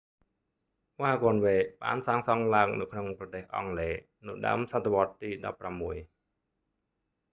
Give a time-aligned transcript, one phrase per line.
[1.01, 3.95] វ៉ាហ្គនវេស៍ wagonways បានសាងសង់ឡើងនៅក្នុងប្រទេសអង់គ្លេស
[4.27, 5.97] នៅដើមសតវត្សទី 16